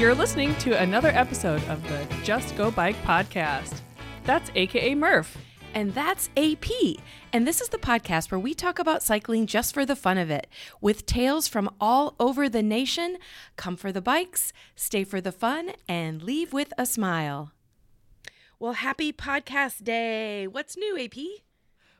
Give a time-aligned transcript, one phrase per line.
[0.00, 3.82] You're listening to another episode of the Just Go Bike podcast.
[4.24, 5.36] That's AKA Murph.
[5.74, 6.70] And that's AP.
[7.34, 10.30] And this is the podcast where we talk about cycling just for the fun of
[10.30, 10.46] it,
[10.80, 13.18] with tales from all over the nation.
[13.56, 17.52] Come for the bikes, stay for the fun, and leave with a smile.
[18.58, 20.46] Well, happy podcast day.
[20.46, 21.18] What's new, AP?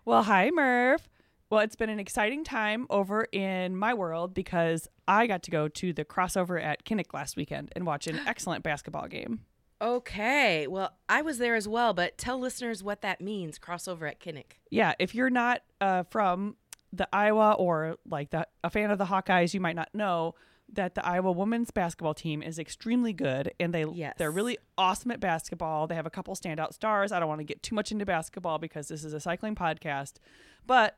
[0.06, 1.09] Well, hi, Murph.
[1.50, 5.66] Well, it's been an exciting time over in my world because I got to go
[5.66, 9.41] to the crossover at Kinnick last weekend and watch an excellent basketball game.
[9.82, 10.66] Okay.
[10.68, 14.58] Well, I was there as well, but tell listeners what that means crossover at Kinnick.
[14.70, 16.56] Yeah, if you're not uh, from
[16.92, 20.34] the Iowa or like the, a fan of the Hawkeyes, you might not know
[20.72, 24.14] that the Iowa women's basketball team is extremely good and they Yes.
[24.19, 25.88] they're really awesome at basketball.
[25.88, 27.10] They have a couple standout stars.
[27.10, 30.14] I don't want to get too much into basketball because this is a cycling podcast,
[30.64, 30.97] but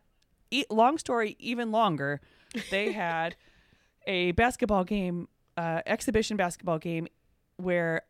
[0.52, 2.20] e- long story even longer,
[2.70, 3.34] they had
[4.06, 7.08] a basketball game, uh, exhibition basketball game
[7.56, 8.02] where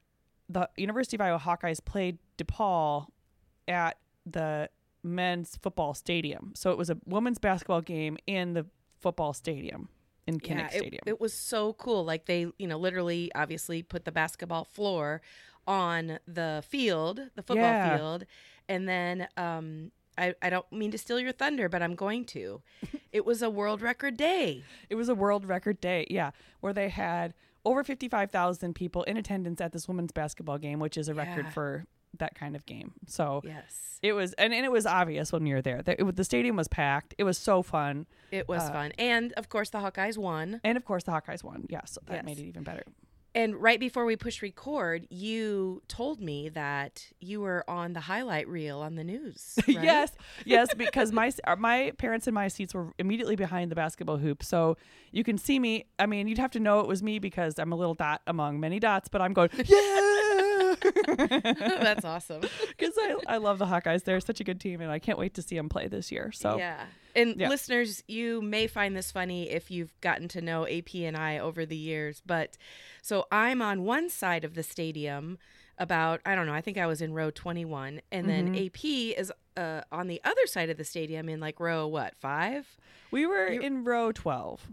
[0.49, 3.07] the University of Iowa Hawkeyes played DePaul
[3.69, 4.69] at the
[5.03, 6.53] men's football stadium.
[6.55, 8.67] So it was a women's basketball game in the
[9.01, 9.89] football stadium
[10.27, 11.01] in Kinnick it, Stadium.
[11.07, 12.05] it was so cool.
[12.05, 15.21] Like they, you know, literally, obviously, put the basketball floor
[15.67, 17.97] on the field, the football Yeah.
[17.97, 18.25] field,
[18.69, 22.61] and then um, I, I don't mean to steal your thunder, but I'm going to.
[23.13, 24.63] it was a world record day.
[24.91, 29.61] It was a world record day, yeah, where they had over 55,000 people in attendance
[29.61, 31.51] at this women's basketball game, which is a record Yeah.
[31.51, 31.87] for
[32.19, 32.93] that kind of game.
[33.07, 35.81] So Yes, it was, and, and it was obvious when you were there.
[35.81, 37.15] The, it, the stadium was packed.
[37.17, 38.07] It was so fun.
[38.31, 40.61] it was Uh, fun, and of course, the Hawkeyes won.
[40.65, 41.67] And of course, the Hawkeyes won.
[41.71, 42.25] Yeah, so that Yes.
[42.25, 42.83] made it even better.
[43.35, 48.47] And right before we push record, you told me that you were on the highlight
[48.47, 49.59] reel on the news.
[49.69, 49.83] right?
[49.83, 50.13] yes,
[50.45, 54.43] yes, because my uh, my parents and my seats were immediately behind the basketball hoop,
[54.43, 54.77] so
[55.13, 55.87] you can see me.
[55.99, 58.61] I mean, you'd have to know it was me because I'm a little dot among
[58.61, 59.65] many dots, but I'm going yeah,
[61.07, 62.41] that's awesome.
[62.77, 64.05] because I I love the Hawkeyes.
[64.05, 66.33] They're such a good team, and I can't wait to see them play this year.
[66.33, 66.85] So yeah.
[67.15, 67.49] And Yeah.
[67.51, 71.67] listeners, you may find this funny if you've gotten to know AP and I over
[71.67, 72.57] the years, but
[73.03, 75.39] so I'm on one side of the stadium
[75.79, 78.67] about I don't know, I think I was in row 21 and then Mm-hmm.
[78.67, 82.79] AP is uh, on the other side of the stadium in like row what, 5?
[83.11, 84.67] we were in row twelve.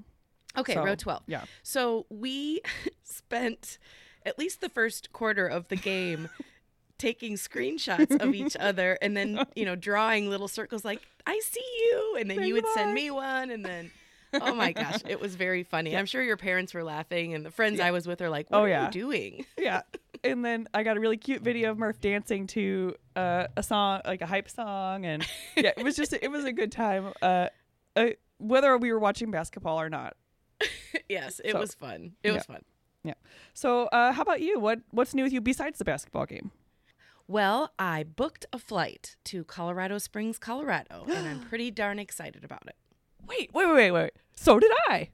[0.57, 1.23] Okay, So, row 12.
[1.27, 1.43] yeah.
[1.63, 2.61] So we
[3.03, 3.77] spent
[4.25, 6.29] at least the first quarter of the game
[6.97, 11.63] taking screenshots of each other and then, you know, drawing little circles like, I see
[11.77, 12.17] you.
[12.19, 13.51] And then you would send me one.
[13.51, 13.91] And then,
[14.33, 15.95] oh my gosh, it was very funny.
[15.95, 18.57] I'm sure your parents were laughing and the friends I was with are like, what
[18.57, 18.85] Oh, are yeah.
[18.87, 19.45] you doing?
[19.57, 19.81] yeah.
[20.23, 24.01] And then I got a really cute video of Murph dancing to uh, a song,
[24.05, 25.25] like a hype song, and
[25.55, 27.13] yeah, it was just it was a good time.
[27.21, 27.47] Uh,
[27.95, 30.17] uh, whether we were watching basketball or not.
[31.07, 32.11] yes, it So, was fun.
[32.21, 32.33] It yeah.
[32.33, 32.63] was fun.
[33.03, 33.13] Yeah.
[33.53, 34.59] So, uh, how about you?
[34.59, 36.51] What What's new with you besides the basketball game?
[37.27, 42.63] Well, I booked a flight to Colorado Springs, Colorado, and I'm pretty darn excited about
[42.67, 42.75] it.
[43.27, 44.11] Wait, wait, wait, wait.
[44.35, 45.09] So did I.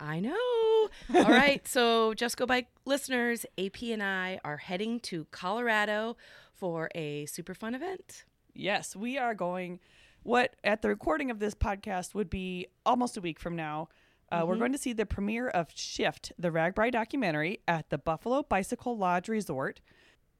[0.00, 0.88] I know.
[1.14, 1.66] All right.
[1.66, 6.16] So, Just Go Bike listeners, AP and I are heading to Colorado
[6.54, 8.24] for a super fun event.
[8.54, 9.80] Yes, we are going.
[10.22, 13.88] What at the recording of this podcast would be almost a week from now.
[14.30, 18.42] Uh, We're going to see the premiere of Shift, the RAGBRAI documentary, at the Buffalo
[18.42, 19.80] Bicycle Lodge Resort,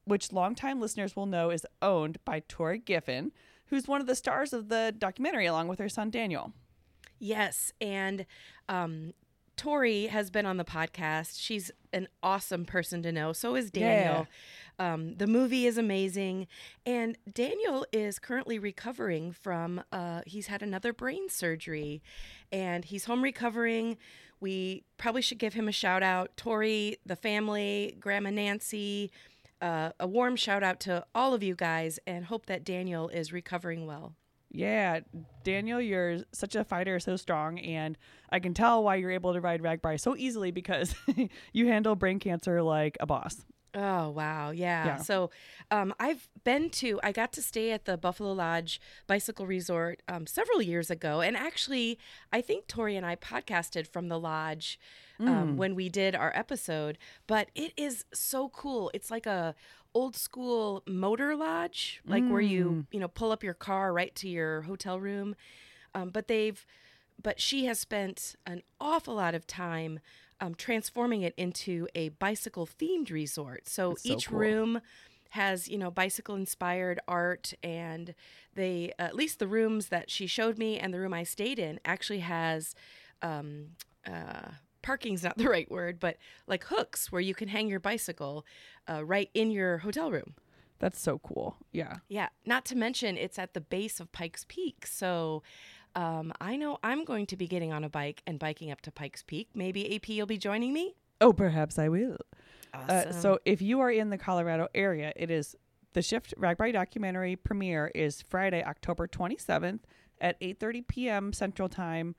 [0.05, 3.31] which longtime listeners will know is owned by Tori Giffen,
[3.67, 6.53] who's one of the stars of the documentary, along with her son Daniel.
[7.19, 7.73] Yes.
[7.81, 8.25] And
[8.67, 9.13] um,
[9.57, 11.39] Tori has been on the podcast.
[11.39, 13.33] She's an awesome person to know.
[13.33, 14.27] So is Daniel.
[14.79, 16.47] Um, the movie is amazing.
[16.85, 22.01] And Daniel is currently recovering from, uh, he's had another brain surgery
[22.51, 23.97] and he's home recovering.
[24.39, 26.37] We probably should give him a shout out.
[26.37, 29.11] Tori, the family, Grandma Nancy,
[29.61, 33.33] uh, a warm shout out to all of you guys and hope that Daniel is
[33.33, 34.13] recovering well.
[34.51, 35.01] Yeah,
[35.43, 37.95] Daniel, you're such a fighter, so strong, and
[38.31, 40.95] I can tell why you're able to ride RAGBRAI so easily because
[41.53, 43.45] you handle brain cancer like a boss.
[43.75, 44.85] Oh wow, yeah.
[44.85, 44.97] Yeah.
[44.97, 45.29] So,
[45.69, 46.99] um, I've been to.
[47.03, 51.37] I got to stay at the Buffalo Lodge Bicycle Resort um, several years ago, and
[51.37, 51.99] actually,
[52.33, 54.79] I think Tori and I podcasted from the lodge
[55.19, 56.97] um, when we did our episode.
[57.27, 58.89] But it is so cool.
[58.93, 59.53] It's like a
[59.93, 64.27] old school motor lodge, like where you you know pull up your car right to
[64.29, 65.35] your hotel room.
[65.93, 66.65] Um, but they've,
[67.21, 69.99] but she has spent an awful lot of time
[70.41, 73.67] um, transforming it into a bicycle themed resort.
[73.67, 74.39] So That's so each cool.
[74.39, 74.81] room
[75.31, 78.15] has you know bicycle inspired art and
[78.55, 81.79] they at least the rooms that she showed me and the room i stayed in
[81.85, 82.73] actually has
[83.21, 83.67] um,
[84.07, 84.49] uh,
[84.81, 88.45] parking's not the right word, but like hooks where you can hang your bicycle
[88.89, 90.35] uh, right in your hotel room.
[90.79, 91.57] That's so cool.
[91.73, 91.97] Yeah.
[92.07, 92.29] Yeah.
[92.45, 94.87] Not to mention, it's at the base of Pikes Peak.
[94.87, 95.43] So
[95.95, 98.91] um, I know I'm going to be getting on a bike and biking up to
[98.91, 99.49] Pikes Peak.
[99.53, 100.95] Maybe AP you'll be joining me.
[101.21, 102.17] Oh, perhaps I will.
[102.73, 103.09] Awesome.
[103.09, 105.55] Uh, so if you are in the Colorado area, it is
[105.93, 109.79] the Shift RAGBRAI documentary premiere is Friday, October 27th
[110.21, 111.33] at 8:30 p.m.
[111.33, 112.15] Central Time.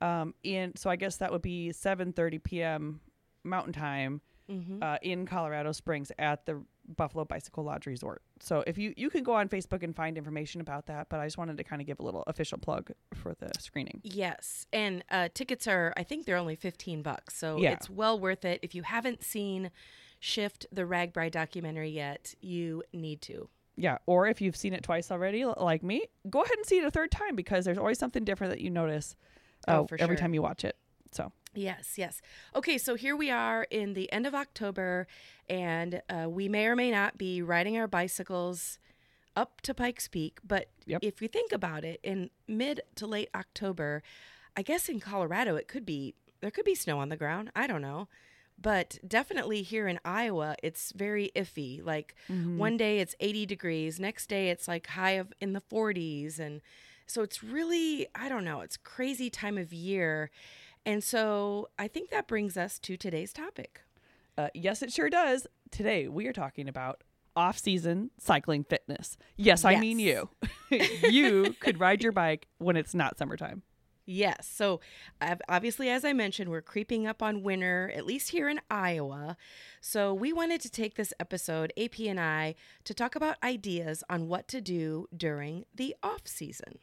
[0.00, 3.00] Um, in so I guess that would be 7:30 p.m.
[3.44, 4.82] Mountain Time Mhm.
[4.82, 6.62] uh, in Colorado Springs at the
[6.96, 8.22] Buffalo Bicycle Lodge Resort.
[8.40, 11.26] So if you you can go on Facebook and find information about that, but I
[11.26, 14.00] just wanted to kind of give a little official plug for the screening.
[14.02, 17.72] Yes, and uh, tickets are I think they're only fifteen bucks, so Yeah.
[17.72, 18.60] it's well worth it.
[18.62, 19.70] If you haven't seen
[20.20, 23.48] Shift the Rag RAGBRAI documentary yet, you need to.
[23.76, 26.84] Yeah, or if you've seen it twice already, like me, go ahead and see it
[26.84, 29.14] a third time because there's always something different that you notice
[29.68, 30.20] Oh, uh, for every sure.
[30.22, 30.76] time you watch it.
[31.12, 32.20] So Yes, yes.
[32.54, 35.06] Okay, so here we are in the end of October,
[35.48, 38.78] and uh, we may or may not be riding our bicycles
[39.34, 40.38] up to Pikes Peak.
[40.46, 41.00] But Yep.
[41.02, 44.02] if you think about it, in mid to late October,
[44.56, 47.50] I guess in Colorado it could be there could be snow on the ground.
[47.56, 48.08] I don't know.
[48.60, 51.84] But definitely here in Iowa, it's very iffy.
[51.84, 56.40] Like one day it's 80 degrees, next day it's like high of in the 40s
[56.40, 56.60] and
[57.06, 60.30] so it's really, I don't know, it's crazy time of year.
[60.88, 63.82] And so I think that brings us to today's topic.
[64.38, 65.46] uh, yes, it sure does.
[65.70, 67.04] Today we are talking about
[67.36, 69.18] off-season cycling fitness.
[69.36, 70.30] Yes, I mean you.
[70.70, 73.64] you could ride your bike when it's not summertime.
[74.06, 74.50] Yes.
[74.50, 74.80] So
[75.20, 79.36] ob- obviously, as I mentioned, we're creeping up on winter, at least here in Iowa.
[79.82, 82.54] So we wanted to take this episode, AP and I,
[82.84, 86.78] to talk about ideas on what to do during the off season.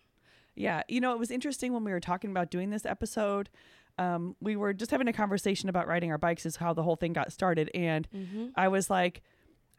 [0.54, 3.50] Yeah, you know, it was interesting when we were talking about doing this episode.
[3.98, 6.96] Um, we were just having a conversation about riding our bikes, is how the whole
[6.96, 8.08] thing got started, and
[8.56, 9.22] I was like,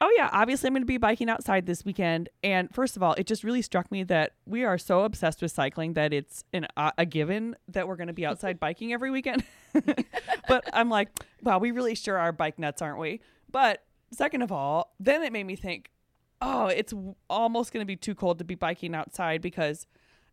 [0.01, 3.13] "Oh yeah, obviously I'm going to be biking outside this weekend." And first of all,
[3.15, 6.67] it just really struck me that we are so obsessed with cycling that it's an
[6.77, 9.45] uh, a given that we're going to be outside biking every weekend.
[10.49, 11.11] but I'm like,
[11.43, 13.21] "Wow, we really sure are bike nuts, aren't we?"
[13.51, 15.91] But second of all, then it made me think,
[16.41, 16.95] "Oh, it's
[17.29, 19.87] almost going to be too cold to be biking outside because."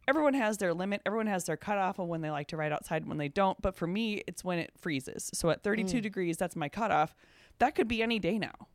[0.07, 1.01] Everyone has their limit.
[1.05, 3.61] Everyone has their cutoff of when they like to ride outside and when they don't.
[3.61, 5.29] But for me, it's when it freezes.
[5.33, 6.01] So at 32 mm.
[6.01, 7.15] degrees, that's my cutoff.
[7.59, 8.67] That could be any day now.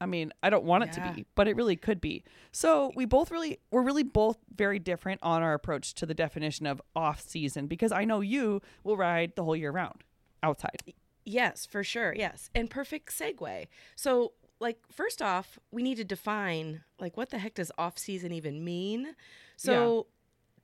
[0.00, 1.10] I mean, I don't want it Yeah.
[1.10, 2.24] to be, but it really could be.
[2.50, 6.66] So we both really, we're really both very different on our approach to the definition
[6.66, 10.02] of off season because I know you will ride the whole year round
[10.42, 10.82] outside.
[11.24, 12.12] Yes, for sure.
[12.16, 12.50] Yes.
[12.52, 13.68] And perfect segue.
[13.94, 18.32] So, like, first off, we need to define, like, what the heck does off season
[18.32, 19.14] even mean?
[19.56, 20.08] So,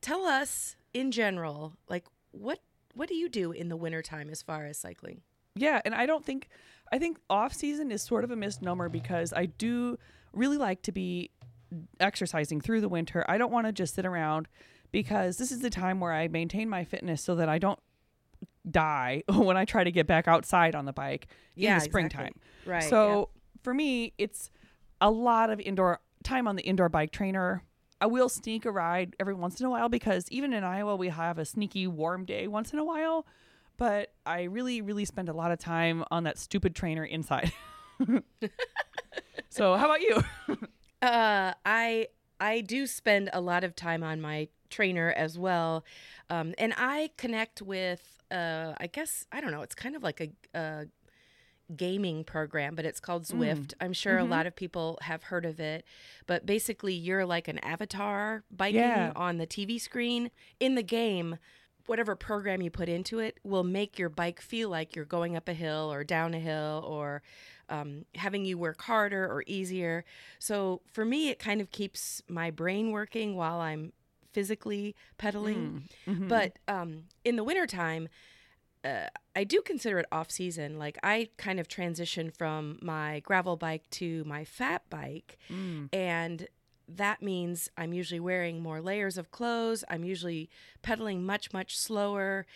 [0.00, 2.60] tell us in general, like, what
[2.94, 5.20] what do you do in the wintertime as far as cycling?
[5.54, 6.48] Yeah, and I don't think
[6.92, 9.98] I think off season is sort of a misnomer because I do
[10.32, 11.30] really like to be
[12.00, 13.24] exercising through the winter.
[13.28, 14.48] I don't want to just sit around
[14.90, 17.78] because this is the time where I maintain my fitness so that I don't
[18.68, 22.32] die when I try to get back outside on the bike in the springtime.
[22.66, 22.72] exactly.
[22.72, 23.30] Right, So
[23.62, 24.50] for me, it's
[25.00, 27.62] a lot of indoor time on the indoor bike trainer.
[28.00, 31.08] I will sneak a ride every once in a while because even in Iowa, we
[31.08, 33.26] have a sneaky warm day once in a while.
[33.76, 37.52] But I really, really spend a lot of time on that stupid trainer inside.
[39.48, 40.22] so, how about you?
[41.00, 42.08] Uh, I
[42.40, 45.84] I do spend a lot of time on my trainer as well,
[46.28, 49.62] um, and I connect with uh, I guess I don't know.
[49.62, 50.86] It's kind of like a, a
[51.76, 53.74] gaming program, but it's called Zwift.
[53.80, 55.84] I'm sure a lot of people have heard of it,
[56.26, 59.12] but basically you're like an avatar biking Yeah.
[59.14, 61.38] on the TV screen in the game.
[61.86, 65.48] Whatever program you put into it will make your bike feel like you're going up
[65.48, 67.22] a hill or down a hill or
[67.70, 70.04] um, having you work harder or easier.
[70.38, 73.92] So for me, it kind of keeps my brain working while I'm
[74.32, 75.88] physically pedaling.
[76.06, 78.08] But um, in the wintertime,
[78.84, 80.78] uh, I do consider it off season.
[80.78, 85.38] Like I kind of transition from my gravel bike to my fat bike,
[85.92, 86.48] and
[86.90, 89.84] that means I'm usually wearing more layers of clothes.
[89.90, 90.48] I'm usually
[90.80, 92.46] pedaling much much slower,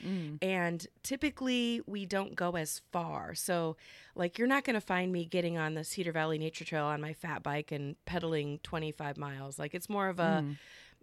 [0.41, 3.35] and typically we don't go as far.
[3.35, 3.77] So,
[4.15, 7.01] like you're not going to find me getting on the Cedar Valley Nature Trail on
[7.01, 9.59] my fat bike and pedaling 25 miles.
[9.59, 10.43] Like it's more of a,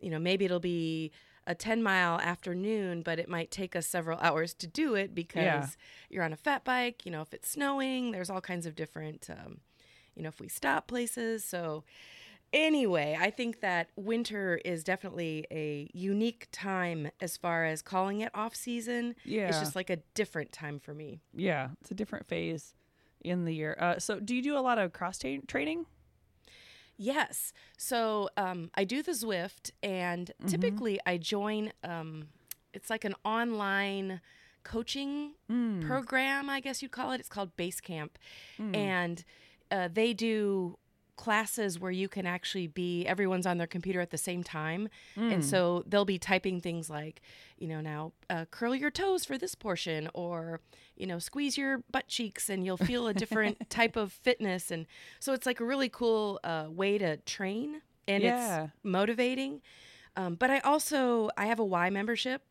[0.02, 1.12] you know, maybe it'll be
[1.50, 5.36] a 10 mile afternoon, but it might take us several hours to do it because
[5.44, 5.68] Yeah.
[6.10, 7.06] you're on a fat bike.
[7.06, 9.62] You know, if it's snowing, there's all kinds of different, um,
[10.16, 11.44] you know, if we stop places.
[11.44, 11.84] So
[12.54, 18.30] anyway, I think that winter is definitely a unique time as far as calling it
[18.36, 19.16] off season.
[19.26, 19.48] Yeah.
[19.50, 21.22] It's just like a different time for me.
[21.34, 22.76] Yeah, it's a different phase
[23.22, 23.76] in the year.
[23.80, 25.88] Uh, so, do you do a lot of cross tra- training?
[27.02, 27.54] Yes.
[27.78, 31.72] So um, I do the Zwift, and typically I join.
[31.84, 32.28] Um,
[32.74, 34.20] it's like an online
[34.64, 35.32] coaching
[35.82, 37.20] program, I guess you'd call it.
[37.22, 38.20] It's called Base Camp,
[38.76, 39.24] and
[39.72, 40.78] uh, they do
[41.26, 44.88] classes where you can actually be everyone's on their computer at the same time.
[45.18, 47.22] And so they'll be typing things like
[47.62, 50.62] you know now uh, curl your toes for this portion or
[50.96, 54.72] you know squeeze your butt cheeks and you'll feel a different type of fitness.
[54.72, 54.86] And
[55.20, 58.64] so it's like a really cool uh, way to train and Yeah.
[58.64, 59.62] it's motivating.
[60.16, 62.42] Um, but i also i have a y membership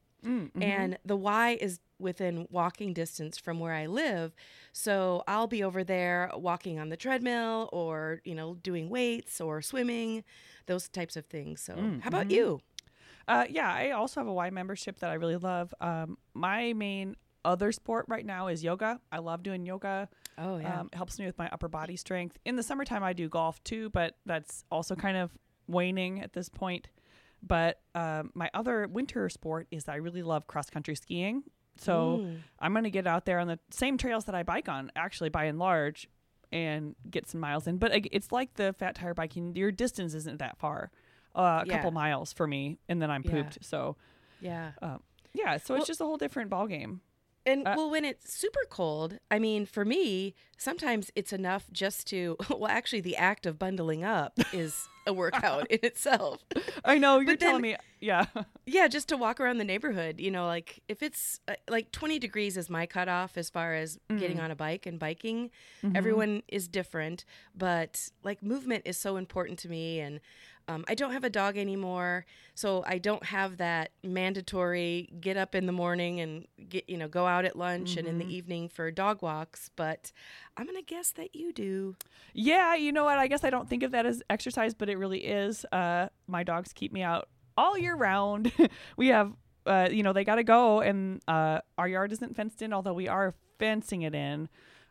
[0.63, 4.35] and the y is within walking distance from where i live
[4.73, 9.61] so i'll be over there walking on the treadmill or you know doing weights or
[9.63, 10.23] swimming
[10.67, 12.61] those types of things so how about you
[13.29, 15.75] Uh, yeah, I also have a Y membership that I really love.
[15.83, 19.01] Um, my main other sport right now is yoga.
[19.13, 20.09] I love doing yoga.
[20.39, 22.39] oh Um, it helps me with my upper body strength.
[22.47, 25.31] In the summertime, I do golf too, but that's also kind of
[25.67, 26.89] waning at this point.
[27.43, 31.45] But um, my other winter sport is I really love cross country skiing.
[31.77, 32.39] So Mm.
[32.59, 35.29] I'm going to get out there on the same trails that I bike on, actually,
[35.29, 36.09] by and large,
[36.51, 37.77] and get some miles in.
[37.79, 40.91] But it's like the fat tire biking, your distance isn't that far.
[41.37, 41.77] Uh, a Yeah.
[41.77, 43.31] couple miles for me, and then I'm Yeah.
[43.31, 43.59] pooped.
[43.65, 43.97] So,
[44.41, 44.99] yeah uh,
[45.35, 47.01] yeah, so Well- it's just a whole different ball game.
[47.47, 52.07] And Uh, well, when it's super cold, I mean, for me, sometimes it's enough just
[52.09, 56.45] to, well, actually, the act of bundling up is a workout in itself.
[56.85, 58.27] I know you're But then- telling me, yeah,
[58.67, 62.19] Yeah, just to walk around the neighborhood, you know, like if it's uh, like 20
[62.19, 64.19] degrees is my cutoff as far as Mm.
[64.21, 65.51] getting on a bike and biking.
[65.83, 65.97] Mm-hmm.
[65.97, 67.25] Everyone is different,
[67.57, 70.01] but like movement is so important to me.
[70.01, 70.21] And
[70.69, 75.55] um, I don't have a dog anymore, so I don't have that mandatory get up
[75.55, 78.21] in the morning and get, you know, go out at lunch and Mm-hmm.
[78.21, 79.71] in the evening for dog walks.
[79.77, 80.13] But
[80.59, 81.95] I'm going to guess that you do.
[82.35, 83.17] Yeah, you know what?
[83.17, 85.65] I guess I don't think of that as exercise, but it really is.
[85.71, 88.53] Uh, my dogs keep me out all year round.
[88.97, 89.33] we have,
[89.67, 92.93] uh, you know, they got to go, and uh, our yard isn't fenced in, although
[92.93, 94.49] we are fencing it in.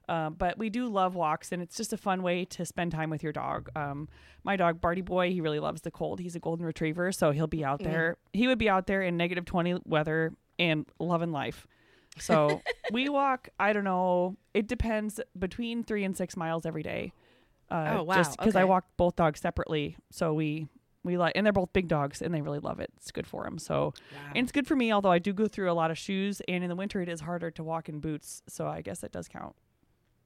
[0.07, 3.09] Uh, but we do love walks, and it's just a fun way to spend time
[3.09, 3.69] with your dog.
[3.75, 4.07] Um,
[4.45, 6.21] my dog, Barty Boy, he really loves the cold.
[6.21, 8.15] He's a golden retriever, so he'll be out there.
[8.31, 11.67] He would be out there in negative 20 weather and loving life.
[12.19, 17.13] So we walk, I don't know, it depends, between three and six miles every day.
[17.69, 20.67] Uh, Oh, wow, Just because I walk both dogs separately, so we
[21.03, 22.91] we like, and they're both big dogs, and they really love it.
[22.97, 23.57] It's good for them.
[23.59, 23.93] So,
[24.35, 24.91] and it's good for me.
[24.91, 27.21] Although I do go through a lot of shoes, and in the winter it is
[27.21, 28.41] harder to walk in boots.
[28.47, 29.55] So I guess it does count.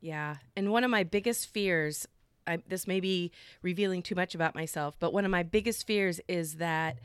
[0.02, 0.38] Yeah.
[0.56, 2.08] And one of my biggest fears,
[2.48, 3.32] I, this may be
[3.62, 6.98] revealing too much about myself, but one of my biggest fears is that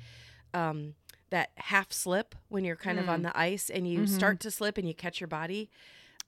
[0.55, 0.95] um,
[1.31, 3.25] that half slip when you're kind of on mm.
[3.25, 4.15] the ice and you mm-hmm.
[4.15, 5.71] start to slip and you catch your body.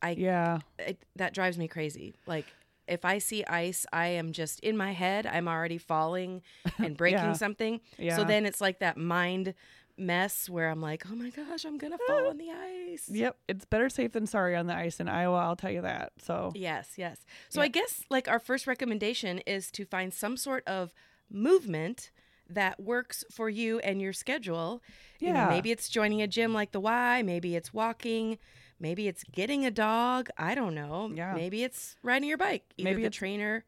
[0.03, 2.15] I Yeah, it, that drives me crazy.
[2.27, 2.47] Like
[2.87, 5.27] if I see ice, I am just in my head.
[5.27, 6.43] I'm already falling
[6.79, 7.33] and breaking Yeah.
[7.35, 7.81] something.
[7.99, 8.17] Yeah.
[8.17, 9.55] So then it's like that mind
[9.97, 12.31] mess where I'm like, oh my gosh, I'm gonna fall ah.
[12.31, 13.09] on the ice.
[13.09, 13.37] yep.
[13.49, 15.39] It's better safe than sorry on the ice in Iowa.
[15.39, 16.13] I'll tell you that.
[16.19, 17.25] So Yes, yes.
[17.49, 20.93] So I guess like our first recommendation is to find some sort of
[21.31, 22.11] movement
[22.51, 24.83] that works for you and your schedule.
[25.21, 25.49] You know, Yeah.
[25.49, 28.39] maybe it's joining a gym like the Y, maybe it's walking,
[28.81, 31.11] maybe it's getting a dog, I don't know.
[31.15, 31.35] Yeah.
[31.35, 33.65] Maybe it's riding your bike, either Maybe the trainer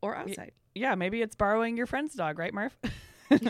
[0.00, 0.52] or outside.
[0.74, 2.76] yeah, maybe it's borrowing your friend's dog, right, Murph?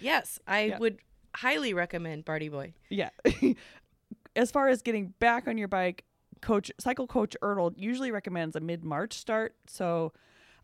[0.00, 0.78] Yes, I Yeah.
[0.78, 0.98] would
[1.34, 2.74] highly recommend Barty Boy.
[2.90, 3.10] Yeah.
[4.36, 6.04] as far as getting back on your bike,
[6.42, 9.54] coach cycle coach Ertl usually recommends a mid March start.
[9.66, 10.12] So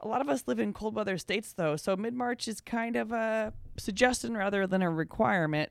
[0.00, 2.96] a lot of us live in cold weather states though, so mid March is kind
[2.96, 5.70] of a suggestion rather than a requirement.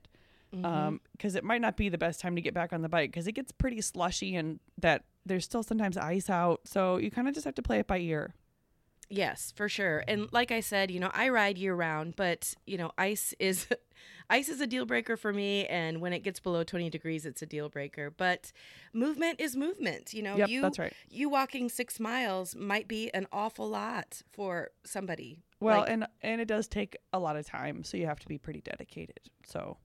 [0.64, 3.10] Um, because it might not be the best time to get back on the bike
[3.10, 6.62] because it gets pretty slushy and that there's still sometimes ice out.
[6.66, 8.36] So you kind of just have to play it by ear.
[9.14, 10.04] Yes, for sure.
[10.08, 13.68] And like I said, you know, I ride year round, but you know, ice is
[14.30, 17.42] ice is a deal breaker for me and when it gets below 20 degrees it's
[17.42, 18.10] a deal breaker.
[18.10, 18.52] But
[18.92, 20.36] movement is movement, you know.
[20.38, 20.94] Yep, you that's right.
[21.10, 25.38] you walking 6 miles might be an awful lot for somebody.
[25.60, 28.28] Well, Like, and and it does take a lot of time, so you have to
[28.28, 29.20] be pretty dedicated.
[29.46, 29.78] So,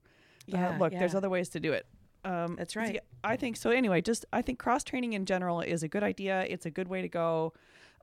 [0.51, 1.85] uh, Yeah, look, there's other ways to do it.
[2.25, 2.99] Um, That's right.
[3.23, 3.69] I think so.
[3.69, 6.45] Anyway, just I think cross training in general is a good idea.
[6.49, 7.53] It's a good way to go.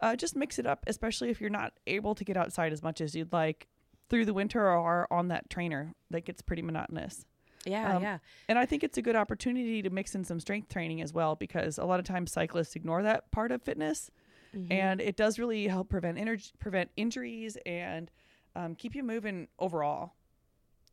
[0.03, 3.01] Uh, just mix it up, especially if you're not able to get outside as much
[3.01, 3.67] as you'd like
[4.09, 7.25] through the winter or on that trainer that gets pretty monotonous.
[7.65, 8.19] yeah, um, yeah.
[8.49, 11.35] And I think it's a good opportunity to mix in some strength training as well
[11.35, 14.11] because a lot of times cyclists ignore that part of fitness,
[14.57, 14.73] Mm-hmm.
[14.73, 18.11] and it does really help prevent energy, prevent injuries, and
[18.55, 20.15] um, keep you moving overall.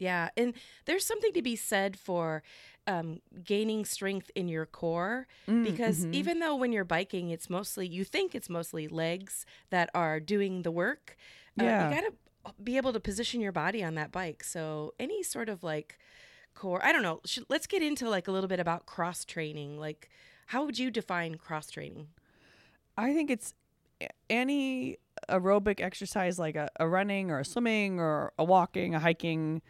[0.03, 0.53] Yeah, and
[0.85, 2.43] there's something to be said for
[2.87, 6.13] um, gaining strength in your core Mm, because mhm.
[6.13, 10.63] even though when you're biking, it's mostly you think it's mostly legs that are doing
[10.63, 11.15] the work.
[11.59, 11.89] uh, Yeah.
[11.89, 12.13] you gotta
[12.63, 14.43] be able to position your body on that bike.
[14.43, 15.97] So any sort of like
[16.55, 17.21] core, I don't know.
[17.25, 19.79] Should, let's get into like a little bit about cross training.
[19.79, 20.09] Like,
[20.47, 22.07] how would you define cross training?
[22.97, 23.53] I think it's
[24.29, 24.97] any
[25.29, 29.61] aerobic exercise like a, a running or a swimming or a walking, a hiking,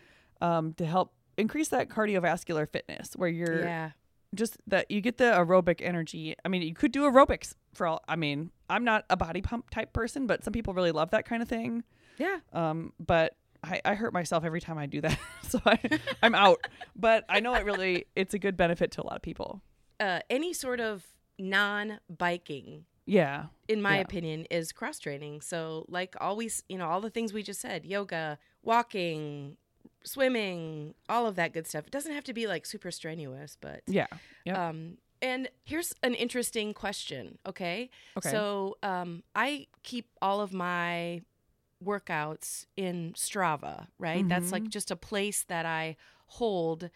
[0.44, 3.92] um, to help increase that cardiovascular fitness where you're yeah,
[4.36, 6.36] just that you get the aerobic energy.
[6.46, 8.04] I mean, you could do aerobics for all.
[8.08, 11.26] I mean, I'm not a body pump type person, but some people really love that
[11.26, 11.84] kind of thing.
[12.18, 12.38] yeah.
[12.52, 15.80] Um, but I, I hurt myself every time I do that, so I,
[16.22, 16.60] I'm out.
[16.96, 19.62] But I know it really it's a good benefit to a lot of people.
[20.00, 21.06] Uh, any sort of
[21.40, 24.02] non-biking Yeah, in my Yeah.
[24.02, 25.42] opinion, is cross training.
[25.42, 29.58] So, like always, you know, all the things we just said yoga, walking,
[30.04, 31.86] swimming, all of that good stuff.
[31.86, 33.82] It doesn't have to be like super strenuous, but.
[33.88, 34.08] yeah,
[34.46, 34.58] Yep.
[34.58, 37.90] Um, and here's an interesting question, okay?
[38.18, 38.30] okay.
[38.30, 41.22] So, um, I keep all of my
[41.84, 44.28] workouts in Strava, right?
[44.28, 44.70] That's like Mhm.
[44.70, 45.96] just a place that I
[46.28, 46.90] hold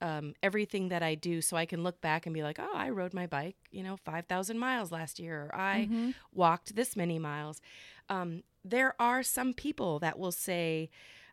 [0.00, 2.90] um, everything that I do so I can look back and be like, oh, I
[2.90, 6.14] rode my bike, you know, 5,000 miles last year, or I Mhm.
[6.32, 7.60] walked this many miles.
[8.08, 10.90] Um, there are some people that will say,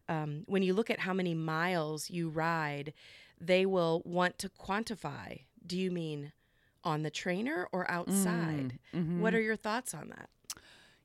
[0.09, 2.93] um, when you look at how many miles you ride,
[3.39, 5.41] they will want to quantify.
[5.65, 6.33] Do you mean
[6.83, 8.79] on the trainer or outside?
[8.93, 9.37] Mm, What mhm.
[9.37, 10.29] are your thoughts on that?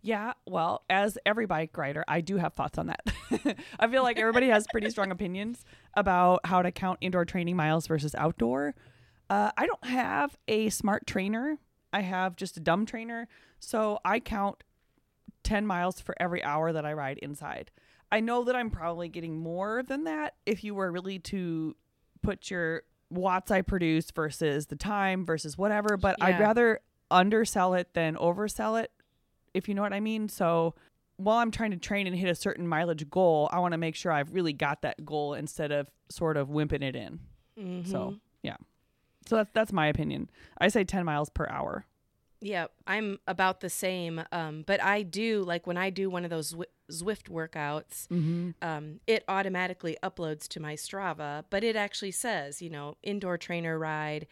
[0.03, 3.01] Yeah, well, as every bike rider, I do have thoughts on that.
[3.81, 7.87] I feel like everybody has pretty strong opinions about how to count indoor training miles
[7.87, 8.75] versus outdoor.
[9.31, 11.57] Uh, I don't have a smart trainer.
[11.93, 13.29] I have just a dumb trainer.
[13.61, 14.63] So I count
[15.43, 17.71] 10 miles for every hour that I ride inside.
[18.15, 21.75] I know that I'm probably getting more than that if you were really to
[22.23, 27.93] put your watts I produce versus the time versus whatever, but I'd rather undersell it
[27.95, 28.93] than oversell it,
[29.53, 30.29] if you know what I mean.
[30.29, 30.75] So
[31.17, 33.97] while I'm trying to train and hit a certain mileage goal, I want to make
[33.97, 37.21] sure I've really got that goal instead of sort of wimping it in.
[37.59, 37.87] Mhm.
[37.87, 38.57] So yeah.
[39.27, 40.31] So that's that's my opinion.
[40.59, 41.87] I say 10 miles per hour.
[42.45, 44.23] Yeah, I'm about the same.
[44.31, 48.51] Um, but I do like when I do one of those Zwi- Zwift workouts, Mm-hmm.
[48.61, 53.79] um, it automatically uploads to my Strava, but it actually says, you know, indoor trainer
[53.79, 54.27] ride.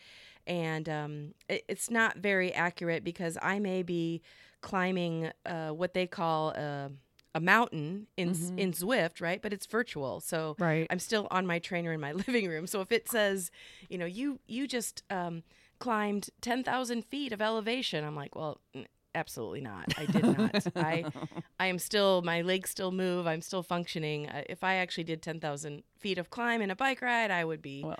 [0.46, 4.20] And um, it, it's not very accurate because I may be
[4.60, 6.90] climbing uh, what they call a,
[7.34, 8.58] a mountain in Mhm.
[8.58, 9.40] in Zwift, right?
[9.40, 10.86] But it's virtual, so Right.
[10.90, 12.66] I'm still on my trainer in my living room.
[12.66, 13.50] So if it says,
[13.88, 15.42] you know, you you just um,
[15.82, 19.92] climbed ten thousand feet of elevation, I'm like, well, n- absolutely not.
[19.98, 20.66] I did not.
[20.76, 21.04] I
[21.58, 23.26] I am still my legs still move.
[23.26, 24.28] I'm still functioning.
[24.28, 27.44] Uh, if I actually did ten thousand feet of climb in a bike ride, I
[27.44, 27.98] would be Well.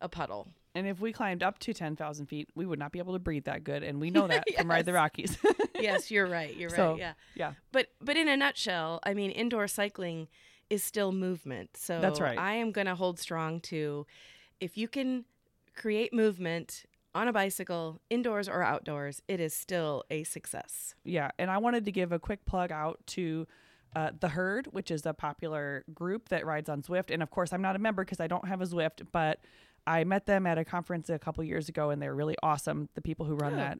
[0.00, 0.48] a puddle.
[0.76, 3.44] And if we climbed up to 10,000 feet, we would not be able to breathe
[3.44, 3.84] that good.
[3.84, 5.38] And we know that from Ride the Rockies.
[5.80, 6.52] yes, you're right.
[6.56, 6.98] You're So- right.
[6.98, 7.12] Yeah.
[7.36, 7.52] yeah.
[7.70, 10.26] But but in a nutshell, I mean, indoor cycling
[10.68, 11.76] is still movement.
[11.76, 12.36] So That's right.
[12.36, 14.04] I am going to hold strong to
[14.58, 15.26] if you can
[15.76, 20.94] create movement on a bicycle, indoors or outdoors, it is still a success.
[21.04, 23.46] Yeah, and I wanted to give a quick plug out to
[23.94, 27.12] uh, the Herd, which is a popular group that rides on Zwift.
[27.12, 29.40] And of course, I'm not a member because I don't have a Zwift, but
[29.86, 32.88] I met them at a conference a couple years ago, and they're really awesome.
[32.94, 33.56] The people who run Oh.
[33.56, 33.78] that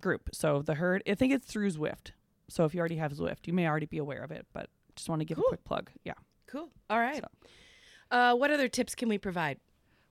[0.00, 0.28] group.
[0.34, 2.10] So the Herd, I think it's through Zwift.
[2.48, 5.08] So if you already have Zwift, you may already be aware of it, but just
[5.08, 5.46] want to give Cool.
[5.46, 5.90] a quick plug.
[6.04, 6.12] Yeah.
[6.46, 6.68] Cool.
[6.90, 7.22] All right.
[7.22, 7.28] So-
[8.10, 9.58] Uh, what other tips can we provide?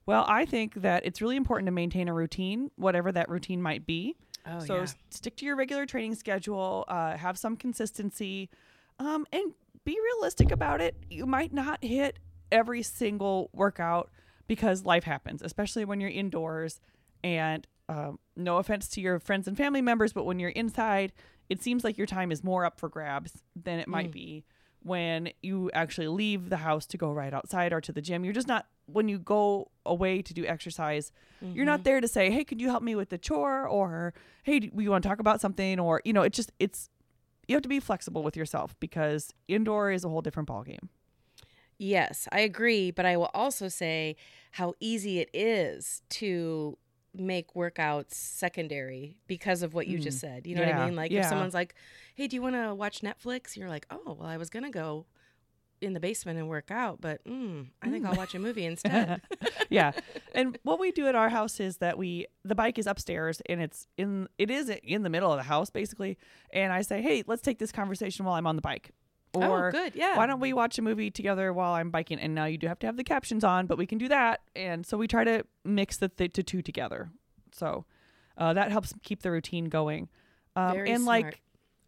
[0.06, 3.86] Well, I think that it's really important to maintain a routine, whatever that routine might
[3.86, 4.16] be.
[4.46, 6.84] Oh, so s- stick to your regular training schedule.
[6.88, 8.50] Uh, have some consistency,
[8.98, 10.94] um, and be realistic about it.
[11.10, 12.18] You might not hit
[12.52, 14.10] every single workout
[14.46, 16.80] because life happens, especially when you're indoors.
[17.22, 21.12] And um, no offense to your friends and family members, but when you're inside,
[21.48, 24.12] it seems like your time is more up for grabs than it might Mm.
[24.12, 24.44] be
[24.84, 28.24] when you actually leave the house to go right outside or to the gym.
[28.24, 31.10] You're just not when you go away to do exercise
[31.52, 31.84] you're not mm-hmm.
[31.84, 33.66] there to say hey could you help me with the chore?
[33.66, 35.78] or hey do you want to talk about something?
[35.78, 36.88] or you know it just it's
[37.46, 40.88] you have to be flexible with yourself because indoor is a whole different ballgame.
[41.76, 44.16] Yes, I agree, but I will also say
[44.52, 46.78] how easy it is to
[47.14, 50.46] make workouts secondary because of what you just said.
[50.46, 50.96] You know what I mean?
[50.96, 51.20] Like yeah.
[51.20, 51.74] if someone's like,
[52.14, 54.70] "Hey, do you want to watch Netflix?" You're like, "Oh, well, I was going to
[54.70, 55.06] go
[55.80, 59.20] in the basement and work out, but mm, I think I'll watch a movie instead."
[59.70, 59.92] yeah
[60.34, 63.60] and what we do at our house is that we the bike is upstairs and
[63.60, 66.18] it's in it is in the middle of the house basically
[66.52, 68.90] and i say hey let's take this conversation while i'm on the bike
[69.34, 69.92] Or oh, good.
[69.94, 70.16] Yeah.
[70.16, 72.18] why don't we watch a movie together while I'm biking?
[72.18, 74.40] And now you do have to have the captions on, but we can do that.
[74.54, 77.10] And so we try to mix the, th- the two together.
[77.52, 77.84] So
[78.38, 80.08] uh, that helps keep the routine going.
[80.56, 81.06] Um, and smart.
[81.24, 81.40] like,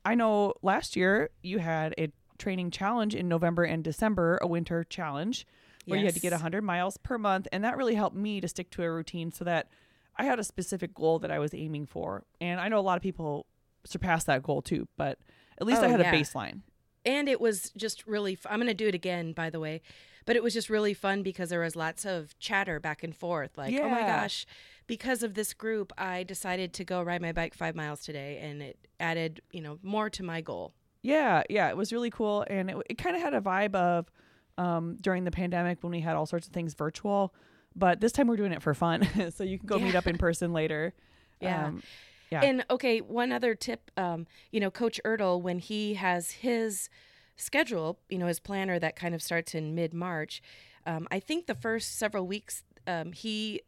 [0.05, 4.85] I know last year you had a training challenge in November and December, a winter
[4.85, 5.47] challenge
[5.87, 7.47] where you had to get 100 miles per month.
[7.53, 9.69] And that really helped me to stick to a routine so that
[10.17, 12.25] I had a specific goal that I was aiming for.
[12.41, 13.47] And I know a lot of people
[13.85, 15.19] surpass that goal too, but
[15.61, 16.13] at least I Oh, had yeah.
[16.13, 16.63] a baseline.
[17.07, 19.81] And it was just really f- i'm going to do it again by the way
[20.27, 23.57] but it was just really fun because there was lots of chatter back and forth
[23.57, 24.45] like oh my gosh
[24.87, 28.61] because of this group i decided to go ride my bike five miles today and
[28.63, 32.69] it added you know more to my goal Yeah, yeah, it was really cool, and
[32.71, 34.11] it, it kind of had a vibe of
[34.59, 37.33] um, during the pandemic when we had all sorts of things virtual,
[37.77, 40.19] but this time we're doing it for fun, so you can go meet up in
[40.19, 40.95] person later.
[41.41, 41.67] Yeah.
[41.67, 41.83] Um,
[42.31, 42.43] yeah.
[42.43, 46.89] And okay, one other tip, um, you know, Coach Ertl, when he has his
[47.37, 50.43] schedule, you know, his planner that kind of starts in mid March,
[50.87, 53.63] um, I think the first several weeks um, he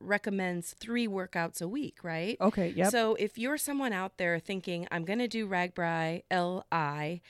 [0.00, 2.36] recommends three workouts a week, right?
[2.40, 2.68] okay.
[2.68, 2.90] Yep.
[2.90, 7.22] So if you're someone out there thinking, I'm going to do RAGBRAI LI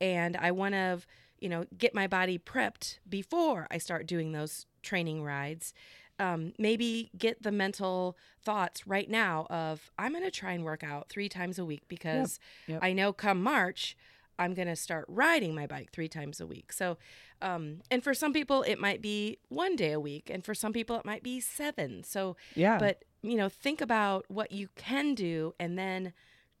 [0.00, 1.00] and I want to,
[1.38, 5.72] you know, get my body prepped before I start doing those training rides,
[6.18, 10.82] um, maybe get the mental thoughts right now of, I'm going to try and work
[10.82, 12.80] out three times a week because Yep.
[12.82, 13.96] I know come March,
[14.38, 16.72] I'm going to start riding my bike three times a week.
[16.72, 16.98] So,
[17.42, 20.72] um, and for some people, it might be one day a week, and for some
[20.72, 22.02] people, it might be seven.
[22.04, 22.78] So, yeah.
[22.78, 26.12] but you know think about what you can do and then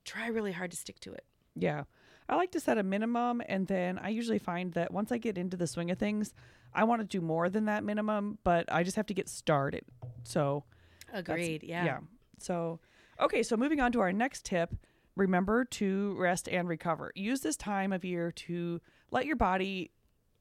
[0.04, 1.84] try really hard to stick to it Yeah.
[2.28, 5.38] I like to set a minimum and then I usually find that once I get
[5.38, 6.34] into the swing of things,
[6.76, 9.84] I want to do more than that minimum, but I just have to get started.
[10.22, 10.62] So,
[11.12, 11.98] agreed yeah Yeah.
[12.38, 12.78] So,
[13.20, 14.74] okay, so moving on to our next tip,
[15.16, 17.10] remember to rest and recover.
[17.14, 19.90] Use this time of year to let your body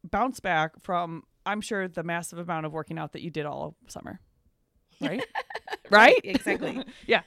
[0.04, 3.76] bounce back from I'm sure the massive amount of working out that you did all
[3.88, 4.20] summer.
[5.02, 5.24] Right?
[5.90, 6.20] right?
[6.24, 7.22] exactly Yeah.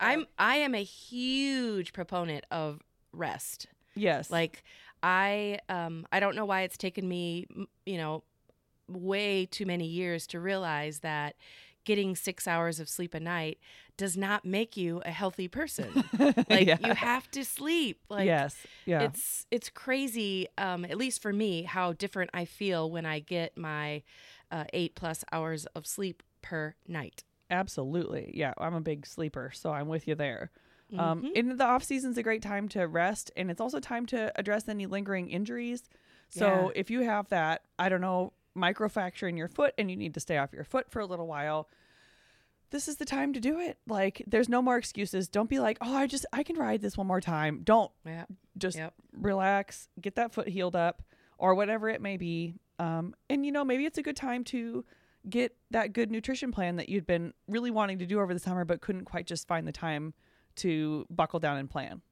[0.00, 2.80] i'm i am a huge proponent of
[3.12, 4.30] rest Yes.
[4.32, 4.64] like
[5.02, 7.46] i um i don't know why it's taken me
[7.86, 8.24] you know
[8.88, 11.36] way too many years to realize that
[11.84, 13.58] getting six hours of sleep a night
[13.96, 16.04] does not make you a healthy person
[16.50, 16.76] like Yeah.
[16.80, 18.56] you have to sleep like yes.
[18.84, 19.04] Yeah.
[19.04, 23.56] it's it's crazy um at least for me how different i feel when i get
[23.56, 24.02] my
[24.50, 28.30] uh, eight plus hours of sleep per night Absolutely.
[28.34, 30.50] Yeah, I'm a big sleeper, so I'm with you there.
[30.98, 31.32] Um, Mhm.
[31.34, 34.68] in the off season's a great time to rest, and it's also time to address
[34.68, 35.82] any lingering injuries.
[36.28, 36.80] So Yeah.
[36.80, 40.20] if you have that, I don't know, microfracture in your foot, and you need to
[40.20, 41.68] stay off your foot for a little while,
[42.70, 43.78] this is the time to do it.
[43.86, 45.28] Like, there's no more excuses.
[45.28, 47.62] Don't be like, oh, I just I can ride this one more time.
[47.64, 48.24] Don't yeah
[48.58, 48.92] just Yep.
[49.12, 51.02] relax, get that foot healed up,
[51.38, 52.56] or whatever it may be.
[52.78, 54.84] Um, and you know, maybe it's a good time to
[55.28, 58.64] get that good nutrition plan that you'd been really wanting to do over the summer,
[58.64, 60.14] but couldn't quite just find the time
[60.56, 62.02] to buckle down and plan.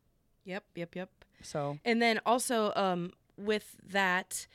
[0.45, 1.11] yep yep yep
[1.43, 4.47] So and then also um with that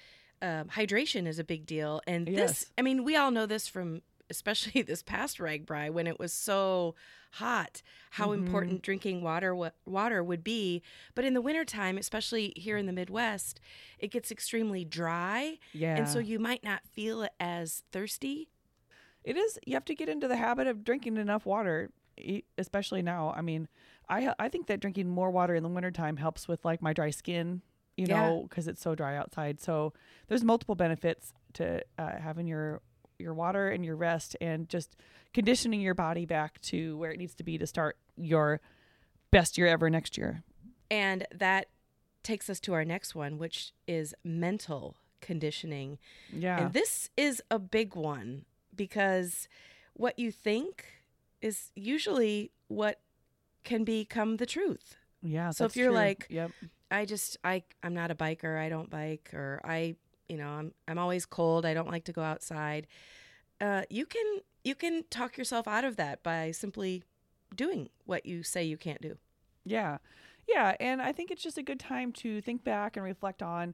[0.41, 2.49] um, hydration is a big deal and Yes.
[2.61, 6.33] this i mean we all know this from especially this past RAGBRAI when it was
[6.33, 6.95] so
[7.33, 8.33] hot how Mhm.
[8.35, 10.81] important drinking water wa- water would be
[11.15, 13.59] but in the wintertime especially here in the midwest
[13.99, 18.49] it gets extremely dry yeah, and so you might not feel as thirsty
[19.23, 19.59] it is.
[19.67, 21.91] You have to get into the habit of drinking enough water,
[22.57, 23.31] especially now.
[23.37, 23.67] I mean,
[24.09, 27.11] I I think that drinking more water in the wintertime helps with like my dry
[27.11, 27.61] skin.
[27.97, 28.29] You Yeah.
[28.29, 29.59] know, because it's so dry outside.
[29.59, 29.93] So
[30.27, 32.81] there's multiple benefits to uh, having your
[33.19, 34.95] your water and your rest and just
[35.33, 38.59] conditioning your body back to where it needs to be to start your
[39.29, 40.43] best year ever next year.
[40.89, 41.67] and that
[42.23, 45.97] takes us to our next one which is mental conditioning
[46.33, 46.59] Yeah.
[46.65, 49.47] And this is a big one because
[49.93, 50.85] what you think
[51.41, 52.99] is usually what
[53.63, 54.95] can become the truth.
[55.21, 55.51] yeah.
[55.51, 55.95] so if you're true.
[55.95, 56.51] like- yep.
[56.91, 58.59] I just I I'm not a biker.
[58.59, 59.95] I don't bike or I,
[60.27, 61.65] you know, I'm I'm always cold.
[61.65, 62.87] I don't like to go outside.
[63.59, 67.03] Uh you can you can talk yourself out of that by simply
[67.55, 69.17] doing what you say you can't do.
[69.65, 69.97] Yeah.
[70.47, 70.75] Yeah.
[70.79, 73.73] And I think it's just a good time to think back and reflect on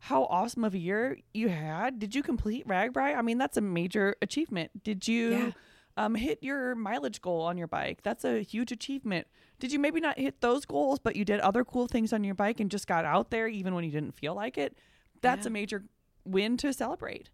[0.00, 1.98] how awesome of a year you had.
[1.98, 3.16] Did you complete RAGBRAI?
[3.16, 4.84] I mean, that's a major achievement.
[4.84, 5.50] Did you Yeah.
[5.96, 8.00] Um, hit your mileage goal on your bike?
[8.02, 9.26] That's a huge achievement.
[9.60, 12.34] Did you maybe not hit those goals, but you did other cool things on your
[12.34, 14.76] bike and just got out there even when you didn't feel like it?
[15.22, 15.50] That's Yeah.
[15.50, 15.84] a major
[16.24, 17.30] win to celebrate.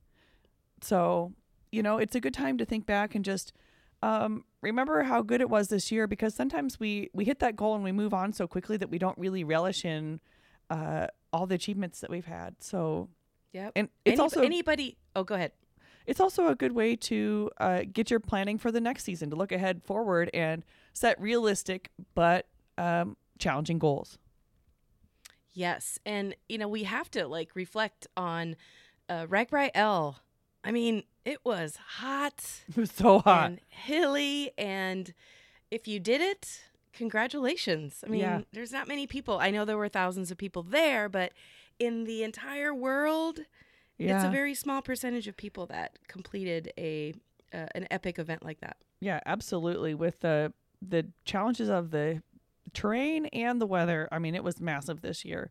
[0.82, 1.32] So,
[1.72, 3.52] you know, it's a good time to think back and just
[4.02, 7.74] um, remember how good it was this year because sometimes we we hit that goal
[7.74, 10.20] and we move on so quickly that we don't really relish in
[10.70, 12.54] uh, all the achievements that we've had.
[12.60, 13.08] So,
[13.52, 14.96] yeah, and it's Any- also anybody.
[15.14, 15.52] Oh, go ahead.
[16.10, 19.36] It's also a good way to uh, get your planning for the next season to
[19.36, 22.46] look ahead forward and set realistic but
[22.76, 24.18] um, challenging goals.
[25.52, 28.56] Yes, and you know we have to like reflect on
[29.08, 30.20] uh, RAGBRAI L.
[30.64, 33.46] I mean, it was hot It was so hot.
[33.50, 35.14] and hilly, and
[35.70, 38.02] if you did it, congratulations.
[38.04, 38.40] I mean, Yeah.
[38.52, 39.38] there's not many people.
[39.38, 41.32] I know there were thousands of people there, but
[41.78, 43.40] in the entire world,
[44.00, 47.14] yeah, it's a very small percentage of people that completed a
[47.52, 48.76] uh, an epic event like that.
[49.00, 49.94] yeah, absolutely.
[49.94, 52.22] With the the challenges of the
[52.72, 55.50] terrain and the weather, I mean, it was massive this year,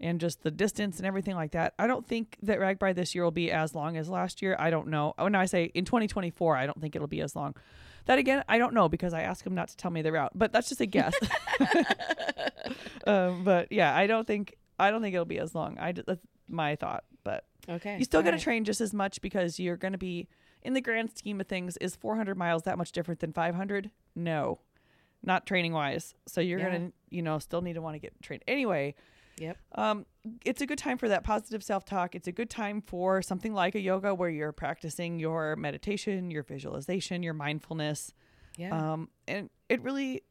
[0.00, 1.74] and just the distance and everything like that.
[1.78, 4.56] I don't think that RAGBRAI this year will be as long as last year.
[4.58, 5.14] I don't know.
[5.18, 7.54] When I say in 2024, I don't think it'll be as long.
[8.06, 10.32] That again, I don't know because I asked him not to tell me the route,
[10.34, 11.14] but that's just a guess.
[13.06, 15.78] um, but yeah, I don't think I don't think it'll be as long.
[15.78, 19.58] I that's my thought, but Okay, you still got to train just as much because
[19.60, 20.28] you're going to be
[20.62, 21.76] in the grand scheme of things.
[21.78, 23.90] Is 400 miles that much different than 500?
[24.14, 24.60] No,
[25.22, 26.14] not training wise.
[26.26, 26.70] So you're Yeah.
[26.70, 28.94] gonna you know still need to want to get trained anyway.
[29.38, 29.56] Yep.
[29.76, 30.06] Um,
[30.44, 32.14] it's a good time for that positive self talk.
[32.14, 36.42] It's a good time for something like a yoga where you're practicing your meditation, your
[36.42, 38.14] visualization, your mindfulness.
[38.56, 38.74] Yeah.
[38.92, 40.22] Um, and it really,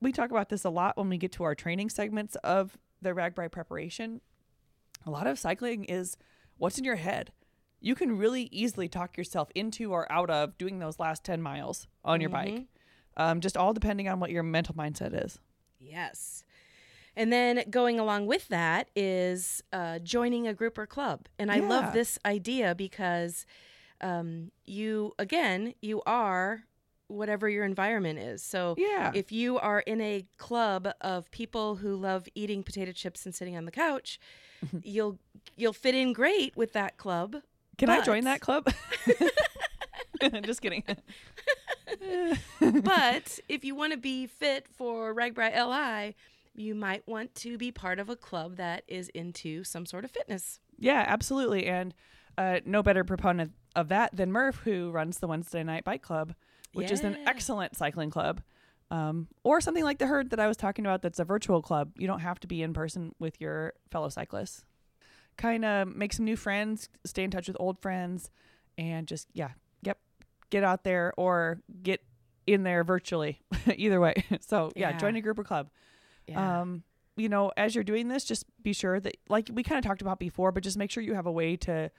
[0.00, 3.10] we talk about this a lot when we get to our training segments of the
[3.10, 4.20] RAGBRAI preparation.
[5.06, 6.16] A lot of cycling is
[6.56, 7.32] what's in your head.
[7.80, 11.86] You can really easily talk yourself into or out of doing those last 10 miles
[12.04, 12.66] on your bike.
[13.16, 15.38] Um, just all depending on what your mental mindset is.
[15.78, 16.44] Yes.
[17.16, 21.26] And then going along with that is uh, joining a group or club.
[21.38, 21.68] And I Yeah.
[21.68, 23.44] love this idea because
[24.00, 26.64] um, you, again, you are
[27.08, 28.42] whatever your environment is.
[28.42, 29.10] So Yeah.
[29.14, 33.56] if you are in a club of people who love eating potato chips and sitting
[33.56, 34.18] on the couch,
[34.82, 35.18] you'll
[35.56, 37.36] you'll fit in great with that club.
[37.78, 38.68] Can I join that club?
[40.42, 40.82] just kidding.
[42.60, 46.14] but if you want to be fit for RAGBRAI LI,
[46.54, 50.10] you might want to be part of a club that is into some sort of
[50.10, 50.60] fitness.
[50.78, 51.66] Yeah, absolutely.
[51.66, 51.94] And
[52.36, 56.34] uh, no better proponent of that than Murph, who runs the Wednesday Night Bike Club,
[56.78, 58.40] which is an excellent cycling club.
[58.90, 61.92] Um, or something like the herd that I was talking about that's a virtual club.
[61.98, 64.64] You don't have to be in person with your fellow cyclists.
[65.36, 68.30] Kind of make some new friends, stay in touch with old friends,
[68.78, 69.50] and just, yeah,
[69.82, 69.98] yep,
[70.50, 72.00] get out there or get
[72.46, 73.42] in there virtually.
[73.76, 74.14] Either way.
[74.40, 74.96] So, yeah, Yeah.
[74.98, 75.68] join a group or club
[76.26, 76.60] Yeah.
[76.60, 76.82] um
[77.16, 80.00] you know as you're doing this just be sure that like we kind of talked
[80.00, 81.90] about before but just make sure you have a way to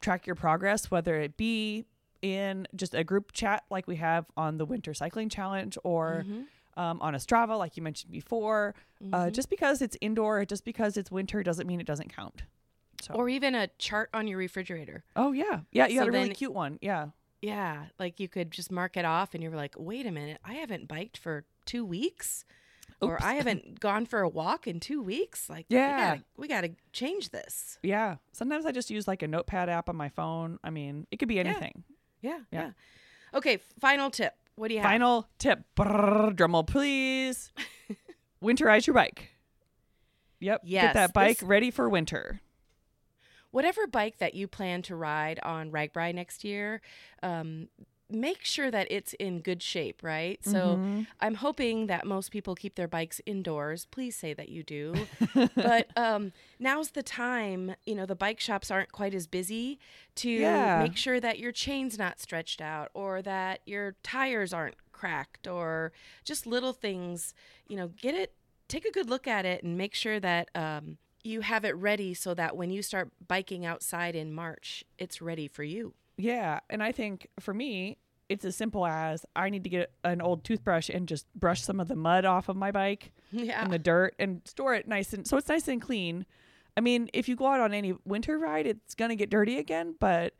[0.00, 1.84] track your progress whether it be
[2.22, 6.46] in just a group chat like we have on the winter cycling challenge or Mhm.
[6.76, 8.74] um, on a strava like you mentioned before
[9.12, 9.32] uh, Mhm.
[9.32, 12.42] just because it's indoor just because it's winter doesn't mean it doesn't count
[13.02, 15.02] so or even a chart on your refrigerator.
[15.16, 17.08] oh yeah yeah you So got a really cute one yeah
[17.42, 20.52] Yeah, like you could just mark it off and you're like, wait a minute, I
[20.54, 22.44] haven't biked for two weeks.
[23.00, 25.48] Or I haven't gone for a walk in two weeks.
[25.48, 25.86] Like, Yeah.
[25.88, 27.78] we gotta, we gotta change this.
[27.82, 31.16] yeah sometimes i just use like a notepad app on my phone i mean it
[31.18, 32.40] could be anything Yeah, Yeah.
[32.50, 32.70] yeah.
[33.34, 34.34] Okay, final tip.
[34.56, 34.90] What do you have?
[34.90, 35.60] Final tip.
[35.76, 37.52] Brrr, drum roll, please.
[38.42, 39.30] Winterize your bike.
[40.40, 40.62] Yep.
[40.64, 42.40] Yes, Get that bike this- ready for winter.
[43.50, 46.80] whatever bike that you plan to ride on RAGBRAI next year,
[47.22, 47.68] um,
[48.12, 50.44] make sure that it's in good shape, right?
[50.44, 51.06] So Mhm.
[51.20, 53.86] I'm hoping that most people keep their bikes indoors.
[53.86, 55.08] Please say that you do.
[55.60, 59.78] but um, now's the time, you know, the bike shops aren't quite as busy
[60.16, 60.74] to Yeah.
[60.74, 65.92] make sure that your chain's not stretched out or that your tires aren't cracked or
[66.24, 67.34] just little things,
[67.68, 68.34] you know, get it,
[68.68, 72.14] take a good look at it and make sure that um, you have it ready
[72.14, 75.94] so that when you start biking outside in March, it's ready for you.
[76.20, 76.60] Yeah.
[76.68, 80.44] And I think for me, it's as simple as I need to get an old
[80.44, 83.62] toothbrush and just brush some of the mud off of my bike Yeah.
[83.62, 86.26] and the dirt and store it nice and so it's nice and clean.
[86.76, 89.58] I mean, if you go out on any winter ride, it's going to get dirty
[89.58, 90.34] again, but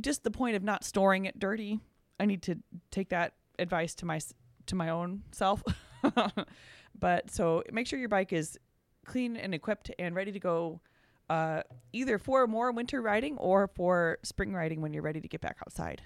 [0.00, 1.78] just the point of not storing it dirty,
[2.18, 2.56] I need to
[2.90, 4.20] take that advice to my
[4.66, 5.62] to my own self.
[6.98, 8.58] but so make sure your bike is
[9.04, 10.80] clean and equipped and ready to go
[11.30, 15.40] uh, either for more winter riding or for spring riding when you're ready to get
[15.40, 16.02] back outside.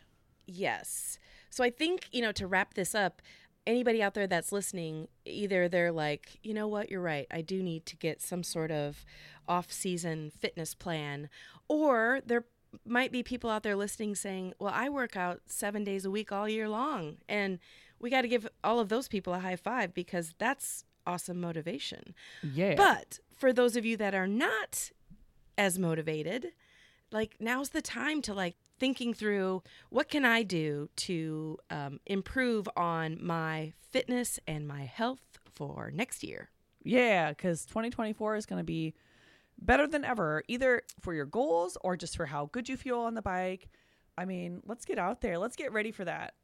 [0.47, 1.19] Yes.
[1.51, 3.21] So I think, you know, to wrap this up,
[3.67, 7.27] anybody out there that's listening, either they're like, you know what, you're right.
[7.31, 9.05] I do need to get some sort of
[9.47, 11.29] off season fitness plan.
[11.69, 12.45] Or there
[12.87, 16.33] might be people out there listening saying, well, I work out seven days a week
[16.33, 17.17] all year long.
[17.29, 17.59] And
[17.99, 22.15] we got to give all of those people a high five because that's awesome motivation.
[22.43, 22.75] Yeah.
[22.75, 24.91] But for those of you that are not
[25.59, 26.53] as motivated,
[27.11, 32.69] like now's the time to like thinking through what can I do to um, improve
[32.77, 36.49] on my fitness and my health for next year.
[36.85, 38.95] Yeah, because 2024 is going to be
[39.61, 43.15] better than ever, either for your goals or just for how good you feel on
[43.15, 43.69] the bike.
[44.17, 45.39] I mean, let's get out there.
[45.39, 46.35] Let's get ready for that.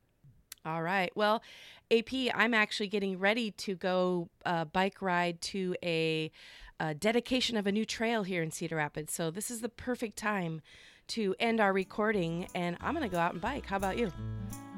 [0.67, 1.13] All right.
[1.15, 1.43] Well,
[1.91, 6.31] AP, I'm actually getting ready to go uh, bike ride to a,
[6.81, 9.13] a dedication of a new trail here in Cedar Rapids.
[9.13, 10.61] So this is the perfect time
[11.09, 13.67] to end our recording, and I'm going to go out and bike.
[13.67, 14.13] How about you?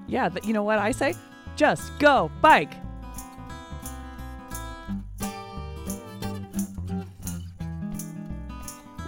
[0.07, 1.15] Yeah, but you know what I say?
[1.57, 2.73] Just go bike.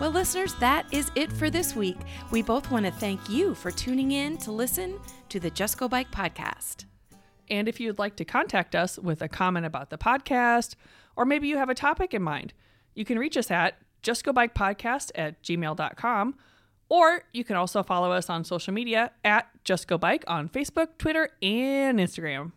[0.01, 1.99] Well, listeners, that is it for this week.
[2.31, 5.89] We both want to thank you for tuning in to listen to the Just Go
[5.89, 6.85] Bike podcast.
[7.51, 10.77] And if you'd like to contact us with a comment about the podcast,
[11.17, 12.53] or maybe you have a topic in mind,
[12.99, 16.35] you can reach us at justgobikepodcast at gmail.com,
[16.89, 20.99] or you can also follow us on social media at Just Go Bike on Facebook,
[20.99, 22.51] Twitter, and Instagram.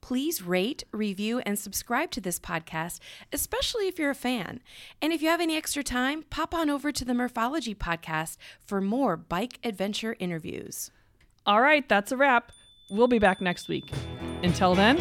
[0.00, 2.98] Please rate, review, and subscribe to this podcast,
[3.32, 4.60] especially if you're a fan.
[5.00, 8.80] And if you have any extra time, pop on over to the Murphology podcast for
[8.80, 10.90] more bike adventure interviews.
[11.46, 12.50] All right, that's a wrap.
[12.90, 13.88] We'll be back next week.
[14.42, 14.98] Until then,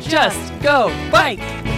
[0.00, 1.71] just go bike!